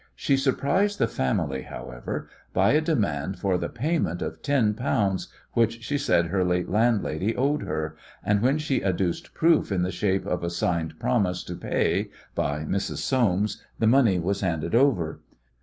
[0.15, 5.83] She surprised the family, however, by a demand for the payment of ten pounds which
[5.83, 10.25] she said her late landlady owed her, and when she adduced proof in the shape
[10.25, 12.97] of a signed promise to pay by Mrs.
[12.97, 15.19] Soames the money was handed over.